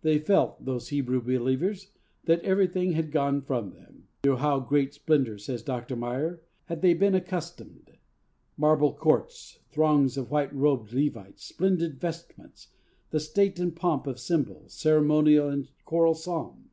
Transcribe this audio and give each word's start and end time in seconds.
They 0.00 0.18
felt 0.18 0.64
those 0.64 0.88
Hebrew 0.88 1.20
believers 1.20 1.90
that 2.24 2.40
everything 2.40 2.92
had 2.92 3.10
gone 3.12 3.42
from 3.42 3.72
them. 3.74 4.08
'To 4.22 4.36
how 4.36 4.58
great 4.58 4.94
splendour,' 4.94 5.36
says 5.36 5.62
Dr. 5.62 5.94
Meyer, 5.94 6.40
'had 6.64 6.80
they 6.80 6.94
been 6.94 7.14
accustomed 7.14 7.92
marble 8.56 8.94
courts, 8.94 9.58
throngs 9.72 10.16
of 10.16 10.30
white 10.30 10.54
robed 10.54 10.94
Levites, 10.94 11.44
splendid 11.44 12.00
vestments, 12.00 12.68
the 13.10 13.20
state 13.20 13.58
and 13.58 13.76
pomp 13.76 14.06
of 14.06 14.18
symbol, 14.18 14.64
ceremonial 14.66 15.50
and 15.50 15.68
choral 15.84 16.14
psalm! 16.14 16.70